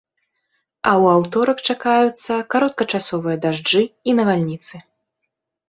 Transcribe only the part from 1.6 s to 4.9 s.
чакаюцца кароткачасовыя дажджы і навальніцы.